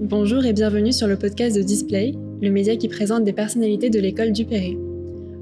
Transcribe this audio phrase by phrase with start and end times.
[0.00, 3.98] Bonjour et bienvenue sur le podcast de Display, le média qui présente des personnalités de
[3.98, 4.76] l'école du Perret.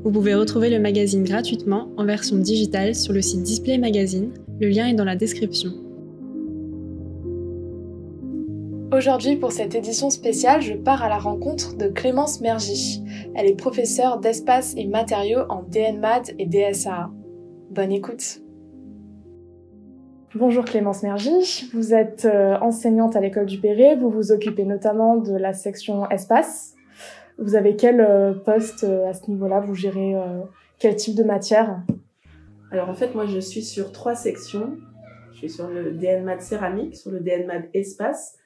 [0.03, 4.30] Vous pouvez retrouver le magazine gratuitement en version digitale sur le site Display Magazine,
[4.61, 5.71] le lien est dans la description.
[8.92, 13.03] Aujourd'hui, pour cette édition spéciale, je pars à la rencontre de Clémence Mergy.
[13.35, 17.10] Elle est professeure d'espace et matériaux en DNMAD et DSA.
[17.70, 18.45] Bonne écoute.
[20.39, 25.17] Bonjour Clémence Mergy, vous êtes euh, enseignante à l'école du Perret, vous vous occupez notamment
[25.17, 26.75] de la section espace.
[27.39, 29.61] Vous avez quel euh, poste euh, à ce niveau-là?
[29.61, 30.15] Vous gérez
[30.79, 31.80] quel type de matière?
[32.71, 34.77] Alors en fait, moi je suis sur trois sections.
[35.33, 38.37] Je suis sur le DNMAD céramique, sur le DNMAD espace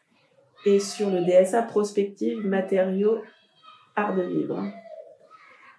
[0.67, 3.19] et sur le DSA prospective matériaux
[3.97, 4.62] art de vivre.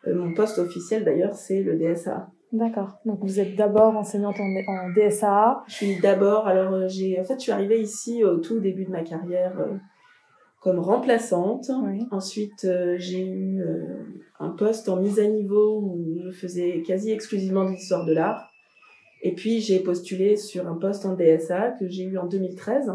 [0.06, 2.28] Mon poste officiel d'ailleurs, c'est le DSA.
[2.52, 3.00] D'accord.
[3.06, 5.64] Donc vous êtes d'abord enseignante en, en, DSA.
[5.68, 8.86] Je suis d'abord, alors euh, j'ai, en fait, je suis arrivée ici au tout début
[8.86, 9.78] de ma carrière euh,
[10.60, 11.72] comme remplaçante.
[12.12, 13.64] Ensuite, j'ai eu
[14.40, 18.52] un poste en mise à niveau où je faisais quasi exclusivement de l'histoire de l'art.
[19.24, 22.92] Et puis j'ai postulé sur un poste en DSA que j'ai eu en 2013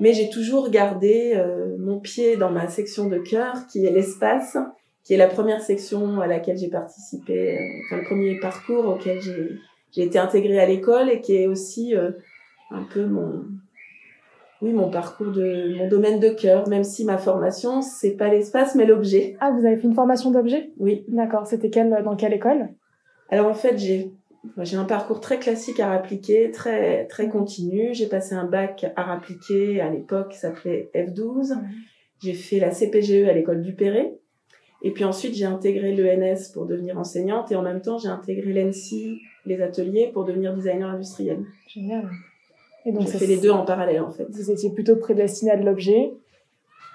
[0.00, 4.56] mais j'ai toujours gardé euh, mon pied dans ma section de cœur, qui est l'espace,
[5.04, 9.20] qui est la première section à laquelle j'ai participé, euh, enfin le premier parcours auquel
[9.20, 9.50] j'ai,
[9.92, 12.10] j'ai été intégrée à l'école et qui est aussi euh,
[12.70, 13.44] un peu mon,
[14.62, 18.74] oui, mon parcours de mon domaine de cœur, même si ma formation c'est pas l'espace
[18.74, 19.36] mais l'objet.
[19.40, 20.70] Ah, vous avez fait une formation d'objet?
[20.78, 21.04] Oui.
[21.08, 21.46] D'accord.
[21.46, 22.68] C'était quelle dans quelle école?
[23.30, 24.12] Alors en fait, j'ai
[24.58, 27.90] j'ai un parcours très classique à appliquer, très très continu.
[27.92, 31.54] J'ai passé un bac à appliquer à l'époque qui s'appelait F12.
[32.22, 34.18] J'ai fait la CPGE à l'école du Perret.
[34.82, 38.52] Et puis ensuite, j'ai intégré l'ENS pour devenir enseignante et en même temps, j'ai intégré
[38.52, 41.44] l'ENSI, les ateliers, pour devenir designer industriel.
[41.68, 42.08] Génial.
[42.86, 44.26] Et donc, j'ai fait les deux en parallèle, en fait.
[44.30, 46.12] Vous étiez plutôt prédestiné à de l'objet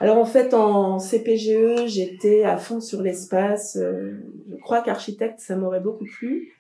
[0.02, 3.78] alors en fait, en CPGE, j'étais à fond sur l'espace.
[3.78, 4.12] Euh,
[4.52, 6.52] je crois qu'architecte, ça m'aurait beaucoup plu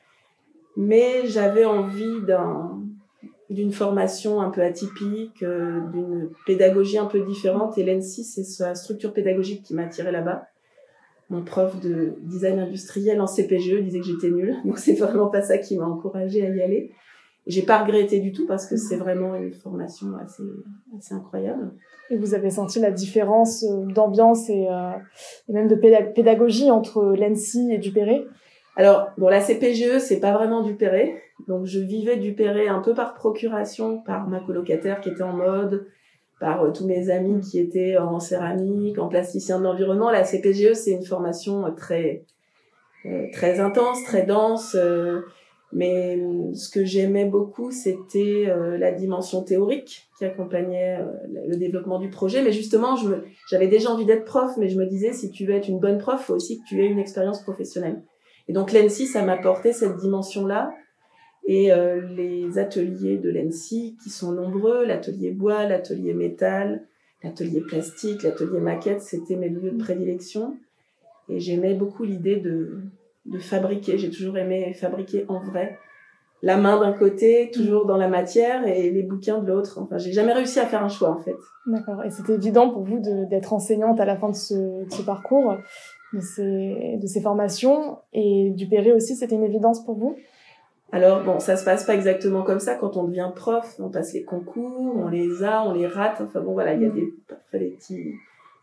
[0.76, 2.82] mais j'avais envie d'un
[3.52, 7.78] d'une formation un peu atypique, euh, d'une pédagogie un peu différente.
[7.78, 10.48] Et l'ENSI, c'est sa structure pédagogique qui m'a attirée là-bas.
[11.30, 15.42] Mon prof de design industriel en CPGE disait que j'étais nulle, donc c'est vraiment pas
[15.42, 16.92] ça qui m'a encouragée à y aller.
[17.48, 20.44] J'ai pas regretté du tout parce que c'est vraiment une formation assez,
[20.98, 21.74] assez incroyable.
[22.10, 24.92] Et vous avez senti la différence euh, d'ambiance et, euh,
[25.48, 28.26] et même de pédagogie entre l'ENSI et Dupéré
[28.78, 31.22] alors, bon, la CPGE, c'est pas vraiment du Perret.
[31.48, 35.34] Donc, je vivais du Perret un peu par procuration, par ma colocataire qui était en
[35.34, 35.88] mode,
[36.40, 40.10] par euh, tous mes amis qui étaient en céramique, en plasticien de l'environnement.
[40.12, 42.24] La CPGE, c'est une formation euh, très,
[43.06, 44.76] euh, très intense, très dense.
[45.72, 46.20] mais
[46.54, 48.46] ce que j'aimais beaucoup, c'était
[48.80, 52.42] la dimension théorique qui accompagnait le développement du projet.
[52.44, 52.96] Mais justement,
[53.50, 55.98] j'avais déjà envie d'être prof, mais je me disais, si tu veux être une bonne
[55.98, 58.02] prof, faut aussi que tu aies une expérience professionnelle.
[58.48, 60.72] Et donc l'ENSI, ça m'apportait cette dimension-là.
[61.48, 66.84] Et euh, les ateliers de l'ENSI, qui sont nombreux, l'atelier bois, l'atelier métal,
[67.24, 70.58] l'atelier plastique, l'atelier maquette, c'était mes lieux de prédilection.
[71.30, 72.82] Et j'aimais beaucoup l'idée de,
[73.26, 73.98] de fabriquer.
[73.98, 75.78] J'ai toujours aimé fabriquer en vrai.
[76.42, 79.80] La main d'un côté, toujours dans la matière, et les bouquins de l'autre.
[79.82, 81.36] Enfin, j'ai jamais réussi à faire un choix, en fait.
[81.66, 82.04] D'accord.
[82.04, 85.56] Et c'était évident pour vous d'être enseignante à la fin de ce, parcours
[86.14, 90.16] de ces, de ces formations et du Perret aussi, c'était une évidence pour vous?
[90.92, 93.76] Alors bon, ça se passe pas exactement comme ça quand on devient prof.
[93.80, 96.22] On passe les concours, on les a, on les rate.
[96.22, 97.14] Enfin bon, voilà, il y a des,
[97.54, 98.14] des petits,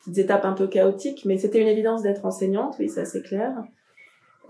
[0.01, 3.53] petites étapes un peu chaotiques, mais c'était une évidence d'être enseignante, oui, ça c'est clair.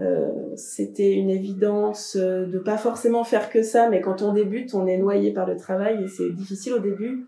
[0.00, 4.86] Euh, c'était une évidence de pas forcément faire que ça, mais quand on débute, on
[4.86, 7.26] est noyé par le travail et c'est difficile au début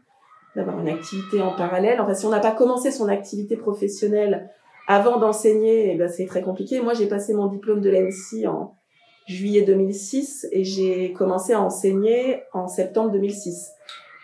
[0.57, 2.01] d'avoir une activité en parallèle.
[2.01, 4.51] Enfin, si on n'a pas commencé son activité professionnelle
[4.87, 6.81] avant d'enseigner, eh ben, c'est très compliqué.
[6.81, 8.77] Moi, j'ai passé mon diplôme de l'ENSI en
[9.27, 13.73] juillet 2006 et j'ai commencé à enseigner en septembre 2006.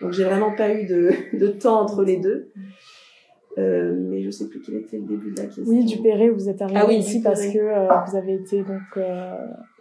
[0.00, 2.50] Donc, j'ai vraiment pas eu de, de temps entre les deux.
[3.58, 5.64] Euh, mais je sais plus quel était le début de la question.
[5.66, 8.80] Oui, Dupéré, vous êtes arrivé ah ici parce que euh, vous avez été donc.
[8.96, 9.34] Euh,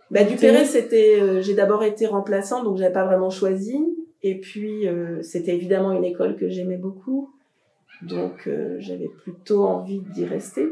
[0.09, 3.77] bah, Dupéré, c'était, euh, j'ai d'abord été remplaçant, donc j'avais pas vraiment choisi.
[4.23, 7.29] Et puis, euh, c'était évidemment une école que j'aimais beaucoup.
[8.01, 10.67] Donc euh, j'avais plutôt envie d'y rester,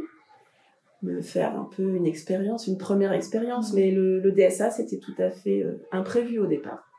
[1.04, 3.74] me faire un peu une expérience, une première expérience.
[3.74, 6.90] Mais le, le DSA, c'était tout à fait euh, imprévu au départ.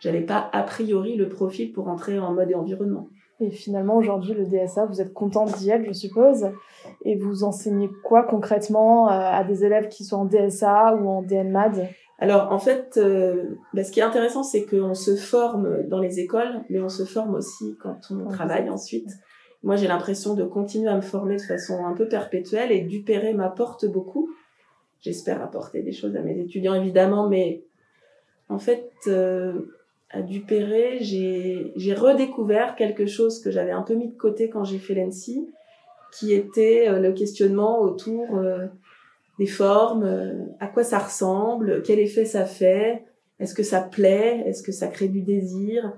[0.00, 3.08] J'avais pas a priori le profil pour entrer en mode et environnement.
[3.40, 6.46] Et finalement, aujourd'hui, le DSA, vous êtes contente d'y être, je suppose.
[7.04, 11.22] Et vous enseignez quoi concrètement euh, à des élèves qui sont en DSA ou en
[11.22, 11.88] DNMAD
[12.18, 16.20] Alors en fait, euh, bah, ce qui est intéressant, c'est qu'on se forme dans les
[16.20, 19.10] écoles, mais on se forme aussi quand on travaille ensuite.
[19.64, 23.32] Moi, j'ai l'impression de continuer à me former de façon un peu perpétuelle et Dupéré
[23.32, 24.28] m'apporte beaucoup.
[25.00, 27.62] J'espère apporter des choses à mes étudiants, évidemment, mais
[28.50, 29.54] en fait, euh,
[30.10, 34.78] à Dupéré, j'ai redécouvert quelque chose que j'avais un peu mis de côté quand j'ai
[34.78, 35.48] fait l'ENSI,
[36.12, 38.66] qui était euh, le questionnement autour euh,
[39.38, 43.02] des formes, à quoi ça ressemble, quel effet ça fait,
[43.40, 45.90] est-ce que ça plaît, est-ce que ça crée du désir.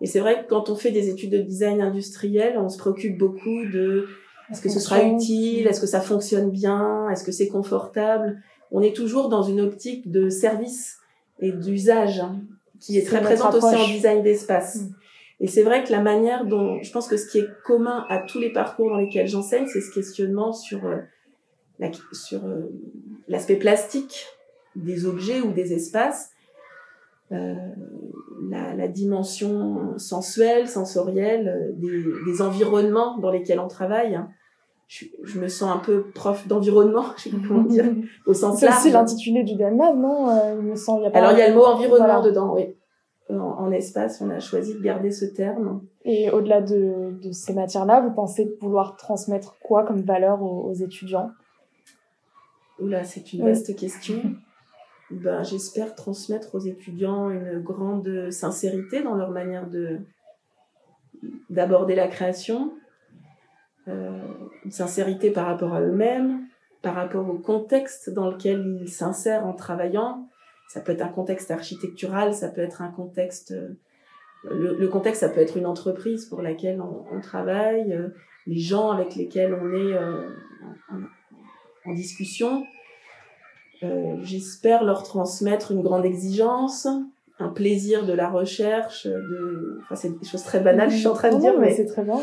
[0.00, 3.18] Et c'est vrai que quand on fait des études de design industriel, on se préoccupe
[3.18, 4.06] beaucoup de
[4.50, 8.40] est-ce que ce sera utile, est-ce que ça fonctionne bien, est-ce que c'est confortable.
[8.70, 10.98] On est toujours dans une optique de service
[11.40, 12.40] et d'usage hein,
[12.80, 14.76] qui est, très présente aussi en design d'espace.
[14.76, 14.94] Mm.
[15.40, 18.18] Et c'est vrai que la manière dont, je pense que ce qui est commun à
[18.18, 20.96] tous les parcours dans lesquels j'enseigne, c'est ce questionnement sur euh,
[21.78, 22.72] la, sur euh,
[23.28, 24.26] l'aspect plastique
[24.74, 26.30] des objets ou des espaces,
[27.32, 27.54] euh,
[28.48, 34.14] la, la, dimension sensuelle, sensorielle euh, des, des, environnements dans lesquels on travaille.
[34.14, 34.28] Hein.
[34.86, 37.84] Je, je, me sens un peu prof d'environnement, je sais pas comment dire,
[38.26, 38.82] au sens large.
[38.82, 41.02] C'est l'intitulé du DELMAD, non Il me semble.
[41.02, 42.74] Y a pas Alors il y a le mot environnement dedans, oui
[43.36, 45.82] en, espace, on a choisi de garder ce terme.
[46.04, 51.30] Et au-delà de, de, ces matières-là, vous pensez vouloir transmettre quoi comme valeur aux, étudiants?
[52.80, 54.22] Oula, c'est une vaste question.
[55.10, 60.00] Ben, j'espère transmettre aux étudiants une grande sincérité dans leur manière de
[61.50, 62.72] d'aborder la création,
[63.88, 64.20] euh,
[64.64, 66.46] une sincérité par rapport à eux-mêmes,
[66.82, 70.28] par rapport au contexte dans lequel ils s'insèrent en travaillant,
[70.68, 73.52] ça peut être un contexte architectural, ça peut être un contexte...
[73.52, 73.76] Euh,
[74.44, 78.10] le, contexte, ça peut être une entreprise pour laquelle on, travaille, euh,
[78.46, 79.98] les gens avec lesquels on est
[81.84, 82.64] en, discussion.
[84.22, 86.88] J'espère leur transmettre une grande exigence,
[87.38, 89.78] un plaisir de la recherche, de...
[89.82, 91.72] Enfin, c'est des choses très banales, je suis en train de dire, mais...
[91.72, 92.18] C'est très bien.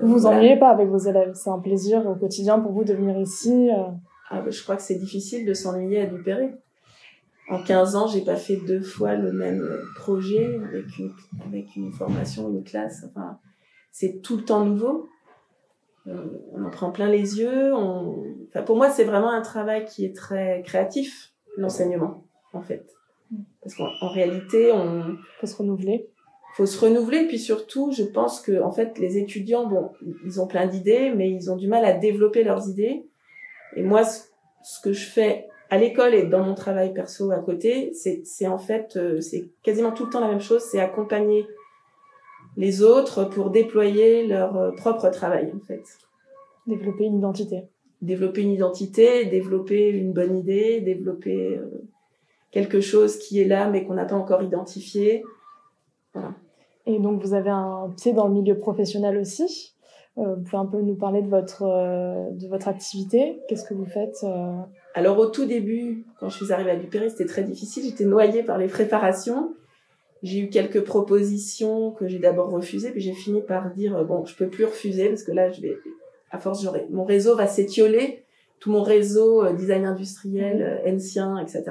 [0.00, 2.94] Vous vous ennuyez pas avec vos élèves, c'est un plaisir au quotidien pour vous de
[2.94, 3.68] venir ici.
[4.30, 6.54] Ah, bah, je crois que c'est difficile de s'ennuyer à Dupéré
[7.48, 9.66] en 15 ans, j'ai pas fait deux fois le même
[9.96, 11.12] projet avec une,
[11.46, 13.04] avec une formation, une classe.
[13.08, 13.38] Enfin,
[13.90, 15.08] c'est tout le temps nouveau.
[16.08, 17.74] Euh, on en prend plein les yeux.
[17.74, 18.24] On...
[18.48, 22.86] Enfin, pour moi, c'est vraiment un travail qui est très créatif, l'enseignement, en fait.
[23.62, 26.08] Parce qu'en réalité, on faut se renouveler.
[26.54, 29.90] Faut se renouveler, puis surtout, je pense que en fait, les étudiants, bon,
[30.24, 33.06] ils ont plein d'idées, mais ils ont du mal à développer leurs idées.
[33.76, 37.92] Et moi, ce que je fais à l'école et dans mon travail perso à côté,
[37.92, 41.46] c'est en fait, euh, c'est quasiment tout le temps la même chose, c'est accompagner
[42.58, 45.84] les autres pour déployer leur euh, propre travail, en fait.
[46.66, 47.62] Développer une identité.
[48.02, 51.88] Développer une identité, développer une bonne idée, développer euh,
[52.50, 55.22] quelque chose qui est là mais qu'on n'a pas encore identifié.
[56.12, 56.34] Voilà.
[56.86, 59.74] Et donc vous avez un pied dans le milieu professionnel aussi.
[60.18, 63.74] Euh, vous pouvez un peu nous parler de votre, euh, de votre activité Qu'est-ce que
[63.74, 64.26] vous faites?
[64.94, 67.84] Alors au tout début, quand je suis arrivée à Dupéry, c'était très difficile.
[67.84, 69.54] J'étais noyée par les préparations.
[70.22, 74.34] J'ai eu quelques propositions que j'ai d'abord refusées, puis j'ai fini par dire bon, je
[74.34, 75.76] peux plus refuser parce que là, je vais,
[76.30, 78.24] à force, j'aurai, mon réseau va s'étioler.
[78.58, 81.62] Tout mon réseau design industriel, ancien, etc.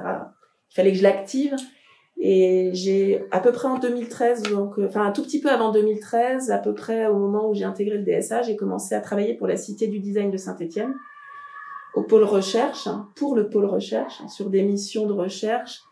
[0.72, 1.54] Il fallait que je l'active.
[2.20, 5.72] Et j'ai à peu près en 2013, donc euh, enfin un tout petit peu avant
[5.72, 9.36] 2013, à peu près au moment où j'ai intégré le DSA, j'ai commencé à travailler
[9.36, 10.96] pour la Cité du Design de Saint-Étienne,
[11.94, 15.84] au pôle recherche, hein, pour le pôle recherche, hein, sur des missions de recherche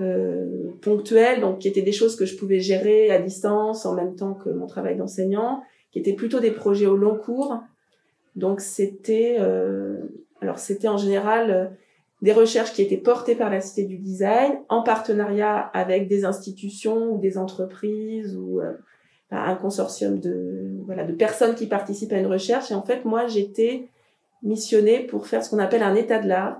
[0.00, 4.14] euh, ponctuelles, donc qui étaient des choses que je pouvais gérer à distance en même
[4.14, 5.62] temps que mon travail d'enseignant,
[5.92, 7.60] qui étaient plutôt des projets au long cours.
[8.36, 9.96] Donc c'était, euh,
[10.40, 11.72] alors c'était en général
[12.22, 17.12] des recherches qui étaient portées par la Cité du Design en partenariat avec des institutions
[17.12, 18.72] ou des entreprises ou euh,
[19.30, 23.26] un consortium de voilà de personnes qui participent à une recherche et en fait moi
[23.26, 23.88] j'étais
[24.42, 26.58] missionnée pour faire ce qu'on appelle un état de l'art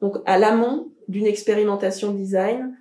[0.00, 2.76] donc à l'amont d'une expérimentation design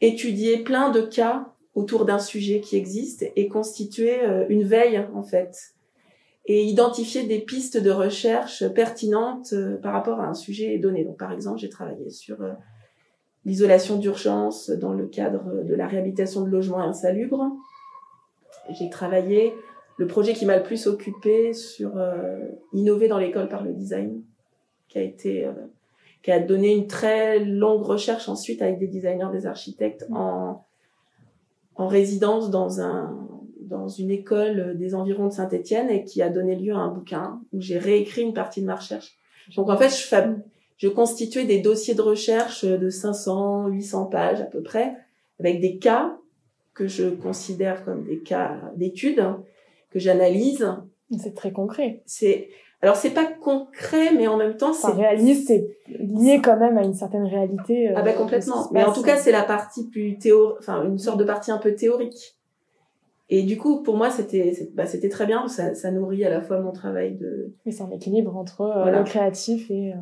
[0.00, 5.22] étudier plein de cas autour d'un sujet qui existe et constituer euh, une veille en
[5.22, 5.74] fait
[6.46, 11.04] et identifier des pistes de recherche pertinentes euh, par rapport à un sujet donné.
[11.04, 12.52] Donc, par exemple, j'ai travaillé sur euh,
[13.44, 17.50] l'isolation d'urgence dans le cadre de la réhabilitation de logements insalubres.
[18.78, 19.54] J'ai travaillé
[19.98, 21.92] le projet qui m'a le plus occupé sur
[22.72, 24.20] innover dans l'école par le design,
[24.88, 25.48] qui a été
[26.26, 30.64] qui a donné une très longue recherche ensuite avec des designers, des architectes en
[31.76, 33.28] en résidence dans un
[33.60, 37.40] dans une école des environs de Saint-Étienne et qui a donné lieu à un bouquin
[37.52, 39.16] où j'ai réécrit une partie de ma recherche.
[39.54, 40.16] Donc en fait, je,
[40.78, 44.96] je constituais des dossiers de recherche de 500, 800 pages à peu près,
[45.38, 46.18] avec des cas
[46.74, 49.24] que je considère comme des cas d'études,
[49.90, 50.66] que j'analyse.
[51.22, 52.02] C'est très concret.
[52.04, 52.48] C'est
[52.82, 56.82] alors c'est pas concret, mais en même temps c'est réaliste, c'est lié quand même à
[56.82, 57.90] une certaine réalité.
[57.90, 58.68] Euh, ah ben complètement.
[58.72, 61.58] Mais en tout cas c'est la partie plus théorique, enfin une sorte de partie un
[61.58, 62.36] peu théorique.
[63.28, 65.48] Et du coup, pour moi, c'était bah, c'était très bien.
[65.48, 67.54] Ça, ça nourrit à la fois mon travail de.
[67.64, 69.92] Mais c'est un équilibre entre euh, le créatif et.
[69.92, 69.96] Euh,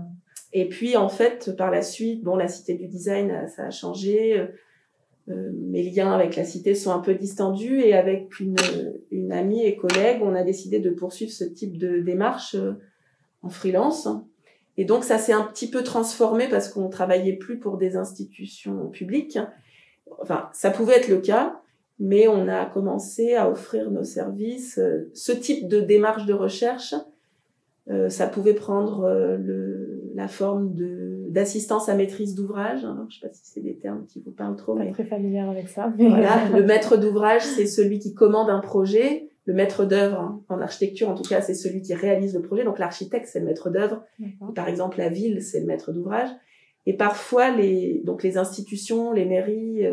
[0.53, 4.47] et puis en fait, par la suite, bon, la cité du design, ça a changé.
[5.29, 8.57] Euh, mes liens avec la cité sont un peu distendus et avec une,
[9.33, 12.57] amie et collègue, on a décidé de poursuivre ce type de démarche
[13.43, 14.09] en freelance.
[14.77, 18.89] Et donc ça s'est un petit peu transformé parce qu'on travaillait plus pour des institutions
[18.89, 19.39] publiques.
[20.21, 21.61] Enfin, ça pouvait être le cas,
[21.99, 24.79] mais on a commencé à offrir nos services.
[24.79, 26.95] Euh, ce type de démarche de recherche,
[27.91, 32.83] euh, ça pouvait prendre euh, la forme de d'assistance à maîtrise d'ouvrage.
[32.83, 34.77] je ne sais pas si c'est des termes qui vous parlent trop.
[34.77, 34.93] Mais...
[34.93, 35.93] très familière avec ça.
[35.99, 39.29] Voilà, le maître d'ouvrage, c'est celui qui commande un projet.
[39.47, 42.65] Le maître d'œuvre, en architecture en tout cas, c'est celui qui réalise le projet.
[42.65, 44.05] Donc l'architecte, c'est le maître d'œuvre.
[44.55, 46.29] Par exemple, la ville, c'est le maître d'ouvrage.
[46.87, 49.87] Et parfois, les donc les institutions, les mairies,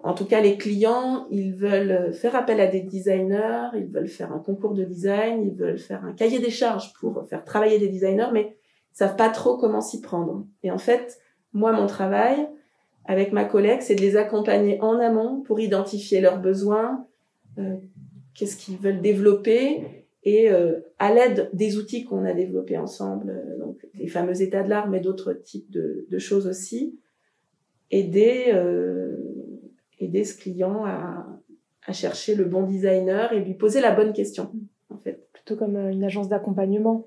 [0.00, 4.32] en tout cas, les clients, ils veulent faire appel à des designers, ils veulent faire
[4.32, 7.88] un concours de design, ils veulent faire un cahier des charges pour faire travailler des
[7.88, 8.54] designers, mais
[8.96, 10.46] savent pas trop comment s'y prendre.
[10.62, 11.18] Et en fait,
[11.52, 12.48] moi, mon travail
[13.04, 17.06] avec ma collègue, c'est de les accompagner en amont pour identifier leurs besoins,
[17.58, 17.76] euh,
[18.34, 23.58] qu'est-ce qu'ils veulent développer, et euh, à l'aide des outils qu'on a développés ensemble, euh,
[23.58, 26.98] donc les fameux états de l'art, mais d'autres types de, de, choses aussi,
[27.90, 28.52] aider
[29.98, 31.26] aider ce client à,
[31.86, 34.50] à chercher le bon designer et lui poser la bonne question,
[34.90, 35.28] en fait.
[35.32, 37.06] Plutôt comme une agence d'accompagnement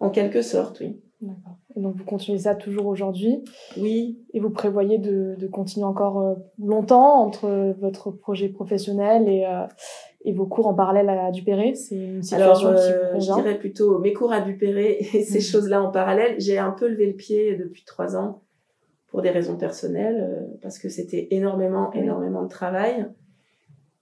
[0.00, 0.96] En quelque sorte, oui.
[1.20, 1.56] D'accord.
[1.76, 3.42] Et donc vous continuez ça toujours aujourd'hui
[3.76, 4.18] Oui.
[4.34, 9.66] Et vous prévoyez de, de, continuer encore euh, longtemps entre votre projet professionnel et, euh,
[10.24, 13.58] et vos cours en parallèle à Dupéré C'est une situation Alors, qui vous Je dirais
[13.58, 15.42] plutôt mes cours à Dupéré et ces mmh.
[15.42, 16.34] choses-là en parallèle.
[16.38, 18.42] J'ai un peu levé le pied depuis trois ans
[19.14, 23.06] pour des raisons personnelles, euh, parce que c'était énormément, énormément de travail.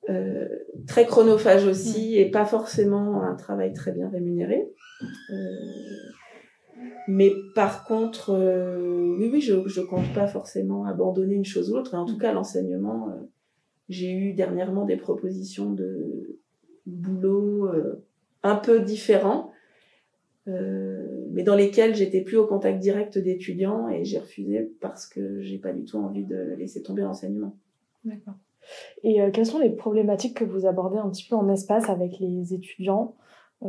[0.08, 0.48] Euh,
[0.88, 4.72] très chronophage aussi, et pas forcément un travail très bien rémunéré.
[5.02, 5.34] Euh,
[7.08, 11.76] mais par contre, euh, oui, oui, je ne compte pas forcément abandonner une chose ou
[11.76, 11.94] l'autre.
[11.94, 13.20] En tout cas, l'enseignement, euh,
[13.88, 16.38] j'ai eu dernièrement des propositions de
[16.86, 17.68] boulot
[18.42, 19.52] un peu différents
[20.48, 25.40] euh, mais dans lesquels j'étais plus au contact direct d'étudiants et j'ai refusé parce que
[25.40, 27.56] j'ai pas du tout envie de laisser tomber l'enseignement.
[28.04, 28.34] D'accord.
[29.04, 32.18] Et euh, quelles sont les problématiques que vous abordez un petit peu en espace avec
[32.18, 33.14] les étudiants?
[33.14, 33.18] euh,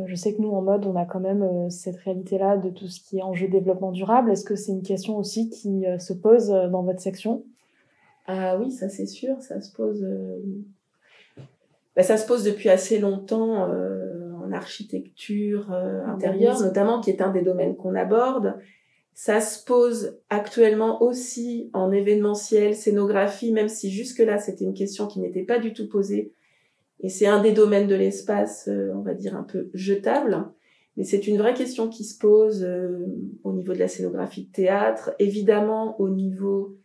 [0.06, 3.00] Je sais que nous, en mode, on a quand même cette réalité-là de tout ce
[3.00, 4.30] qui est enjeu développement durable.
[4.30, 7.44] Est-ce que c'est une question aussi qui se pose dans votre section?
[8.26, 10.04] Ah oui, ça c'est sûr, ça se pose.
[11.94, 13.68] Bah, ça se pose depuis assez longtemps
[14.44, 18.56] en architecture euh, intérieure, notamment, qui est un des domaines qu'on aborde.
[19.14, 25.20] Ça se pose actuellement aussi en événementiel, scénographie, même si jusque-là, c'était une question qui
[25.20, 26.32] n'était pas du tout posée.
[27.00, 30.46] Et c'est un des domaines de l'espace, euh, on va dire, un peu jetable.
[30.96, 33.06] Mais c'est une vraie question qui se pose euh,
[33.42, 36.76] au niveau de la scénographie de théâtre, évidemment au niveau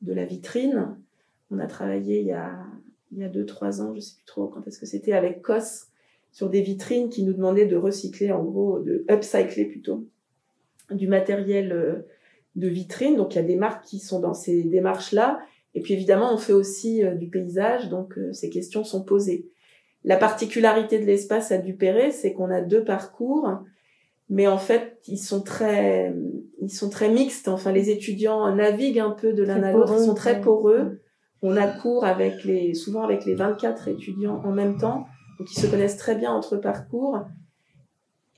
[0.00, 0.96] de la vitrine.
[1.50, 2.58] On a travaillé il y a,
[3.12, 5.42] il y a deux, trois ans, je sais plus trop quand est-ce que c'était, avec
[5.42, 5.86] COS,
[6.32, 10.06] sur des vitrines qui nous demandaient de recycler, en gros, de upcycler plutôt,
[10.90, 12.06] du matériel euh,
[12.56, 13.16] de vitrine.
[13.16, 15.40] Donc il y a des marques qui sont dans ces démarches-là.
[15.74, 19.48] Et puis évidemment, on fait aussi euh, du paysage, donc euh, ces questions sont posées.
[20.04, 23.48] La particularité de l'espace à Dupéré, c'est qu'on a deux parcours,
[24.28, 26.12] mais en fait, ils sont très,
[26.60, 27.48] ils sont très mixtes.
[27.48, 31.00] Enfin, les étudiants naviguent un peu de l'un à l'autre, ils sont très poreux.
[31.40, 35.06] On a cours avec les, souvent avec les 24 étudiants en même temps
[35.46, 37.20] qui se connaissent très bien entre parcours.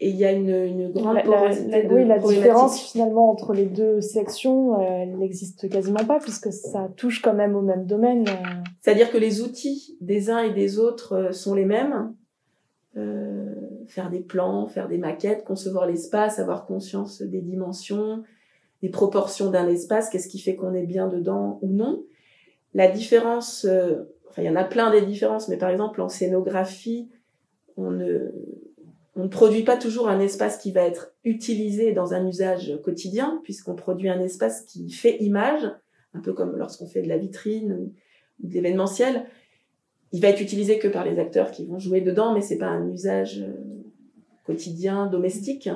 [0.01, 4.01] Et il y a une, une grande la, Oui, la différence finalement entre les deux
[4.01, 8.27] sections, euh, elle n'existe quasiment pas puisque ça touche quand même au même domaine.
[8.29, 8.33] Euh.
[8.81, 12.13] C'est-à-dire que les outils des uns et des autres euh, sont les mêmes.
[12.97, 13.55] Euh,
[13.87, 18.23] faire des plans, faire des maquettes, concevoir l'espace, avoir conscience des dimensions,
[18.83, 22.05] des proportions d'un espace, qu'est-ce qui fait qu'on est bien dedans ou non.
[22.73, 23.67] La différence
[24.29, 27.09] enfin il y en a plein des différences, mais par exemple en scénographie,
[27.77, 28.33] on ne,
[29.16, 33.40] on ne produit pas toujours un espace qui va être utilisé dans un usage quotidien,
[33.44, 35.71] puisqu'on produit un espace qui fait image,
[36.14, 37.92] un peu comme lorsqu'on fait de la vitrine ou
[38.47, 39.26] de l'événementiel.
[40.12, 42.66] Il va être utilisé que par les acteurs qui vont jouer dedans, mais c'est pas
[42.66, 43.52] un usage euh,
[44.44, 45.68] quotidien, domestique.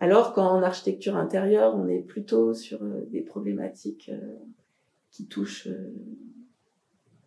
[0.00, 2.80] Alors qu'en architecture intérieure, on est plutôt sur
[3.12, 4.10] des problématiques
[5.12, 5.68] qui touchent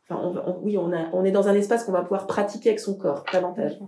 [0.08, 3.80] Enfin, oui, on est dans un espace qu'on va pouvoir pratiquer avec son corps davantage.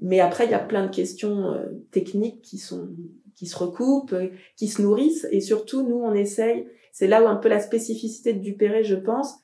[0.00, 2.88] Mais après, il y a plein de questions euh, techniques qui sont
[3.34, 6.68] qui se recoupent, euh, qui se nourrissent, et surtout nous, on essaye.
[6.92, 9.36] C'est là où un peu la spécificité de Dupéré, je pense.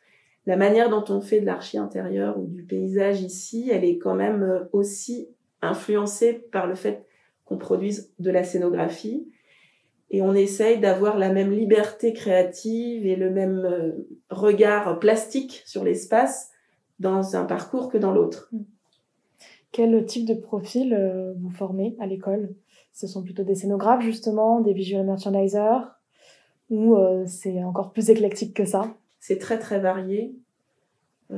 [0.47, 4.14] La manière dont on fait de l'archi intérieur ou du paysage ici, elle est quand
[4.14, 5.28] même euh, aussi
[5.62, 7.04] influencée par le fait
[7.45, 9.26] qu'on produise de la scénographie
[10.11, 13.95] et on essaye d'avoir la même liberté créative et le même
[14.30, 16.50] regard plastique sur l'espace
[16.99, 18.50] dans un parcours que dans l'autre.
[19.78, 22.52] Quel type de profil euh, vous formez à l'école?
[22.92, 25.87] Ce sont plutôt des scénographes justement, des visual merchandisers
[26.68, 28.97] ou euh, c'est encore plus éclectique que ça?
[29.20, 30.35] C'est très très varié.
[31.30, 31.37] Il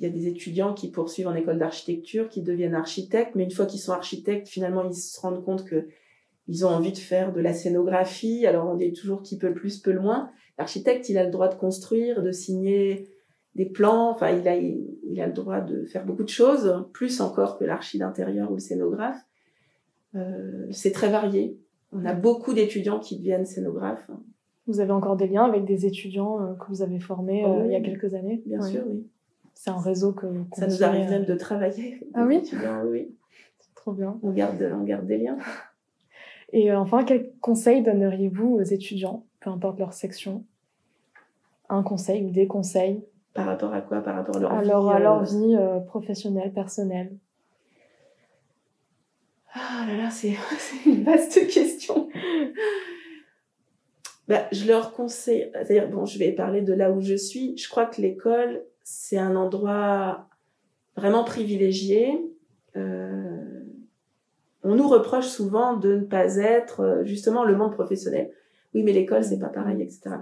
[0.00, 3.66] y a des étudiants qui poursuivent en école d'architecture, qui deviennent architectes, mais une fois
[3.66, 5.86] qu'ils sont architectes, finalement, ils se rendent compte que
[6.48, 8.44] ils ont envie de faire de la scénographie.
[8.44, 10.30] Alors on dit toujours qui peut le plus, peut le moins.
[10.58, 13.06] L'architecte, il a le droit de construire, de signer
[13.56, 14.10] des plans.
[14.10, 17.64] Enfin, il a, il, a le droit de faire beaucoup de choses, plus encore que
[17.64, 19.20] l'archi d'intérieur ou le scénographe.
[20.14, 21.58] Euh, c'est très varié.
[21.92, 24.10] On a beaucoup d'étudiants qui deviennent scénographes.
[24.66, 27.72] Vous avez encore des liens avec des étudiants euh, que vous avez formés euh, il
[27.72, 28.42] y a quelques années?
[28.44, 29.06] Bien sûr, oui.
[29.54, 31.98] C'est un réseau que ça nous arrive même de travailler.
[32.12, 32.42] Ah oui?
[32.90, 33.16] oui.
[33.58, 34.18] C'est trop bien.
[34.22, 35.38] On garde, on garde des liens.
[36.52, 40.44] Et enfin, quel conseil donneriez-vous aux étudiants, peu importe leur section?
[41.70, 43.02] Un conseil ou des conseils?
[43.36, 44.00] Par rapport à quoi?
[44.00, 47.12] Par rapport à leur vie, à leur euh, vie euh, professionnelle, personnelle
[49.52, 50.34] Ah là là, c'est
[50.86, 52.08] une vaste question.
[54.26, 57.56] bah, je leur conseille, c'est-à-dire, bon, je vais parler de là où je suis.
[57.58, 60.28] Je crois que l'école, c'est un endroit
[60.96, 62.18] vraiment privilégié.
[62.76, 63.62] Euh,
[64.64, 68.30] on nous reproche souvent de ne pas être justement le monde professionnel.
[68.74, 70.16] Oui, mais l'école, c'est pas pareil, etc.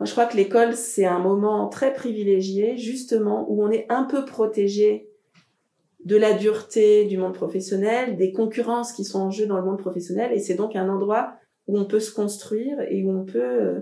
[0.00, 4.04] Moi, je crois que l'école, c'est un moment très privilégié, justement, où on est un
[4.04, 5.10] peu protégé
[6.06, 9.78] de la dureté du monde professionnel, des concurrences qui sont en jeu dans le monde
[9.78, 11.34] professionnel, et c'est donc un endroit
[11.66, 13.80] où on peut se construire et où on peut euh,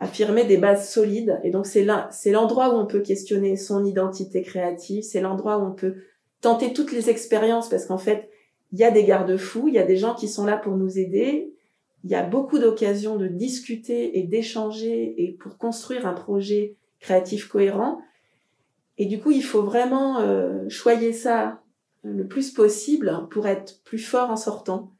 [0.00, 1.38] affirmer des bases solides.
[1.44, 5.62] Et donc c'est c'est l'endroit où on peut questionner son identité créative, c'est l'endroit où
[5.62, 5.94] on peut
[6.40, 8.28] tenter toutes les expériences, parce qu'en fait,
[8.72, 10.98] il y a des garde-fous, il y a des gens qui sont là pour nous
[10.98, 11.54] aider.
[12.04, 17.48] Il y a beaucoup d'occasions de discuter et d'échanger et pour construire un projet créatif
[17.48, 18.00] cohérent.
[18.98, 21.60] Et du coup, il faut vraiment euh, choyer ça
[22.02, 24.92] le plus possible pour être plus fort en sortant.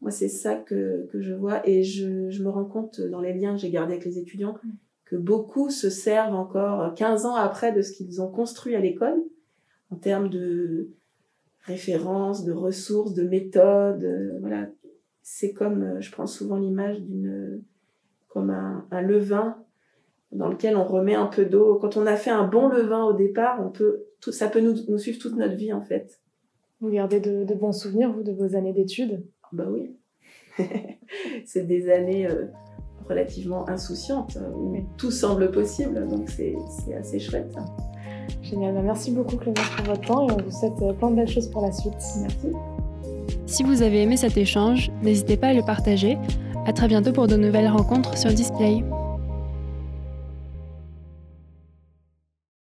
[0.00, 3.32] Moi, c'est ça que, que je vois et je, je me rends compte dans les
[3.32, 4.56] liens que j'ai gardés avec les étudiants
[5.04, 9.22] que beaucoup se servent encore 15 ans après de ce qu'ils ont construit à l'école
[9.90, 10.88] en termes de,
[11.64, 14.04] références, de ressources, de méthodes.
[14.04, 14.68] Euh, voilà,
[15.22, 17.62] c'est comme, euh, je prends souvent l'image d'une,
[18.28, 19.56] comme un, un, levain
[20.32, 21.76] dans lequel on remet un peu d'eau.
[21.76, 24.74] Quand on a fait un bon levain au départ, on peut, tout, ça peut nous,
[24.88, 26.20] nous suivre toute notre vie en fait.
[26.80, 29.24] Vous gardez de, de bons souvenirs, vous, de vos années d'études?
[29.52, 29.96] Bah oui.
[31.44, 32.46] c'est des années euh,
[33.08, 36.56] relativement insouciantes où tout semble possible, donc c'est
[36.94, 37.54] assez chouette.
[38.42, 38.74] Génial.
[38.74, 41.28] Bah, merci beaucoup Clémence pour votre temps et on vous souhaite euh, plein de belles
[41.28, 41.94] choses pour la suite.
[42.20, 42.52] Merci.
[43.46, 46.16] Si vous avez aimé cet échange, n'hésitez pas à le partager.
[46.66, 48.82] À très bientôt pour de nouvelles rencontres sur Display.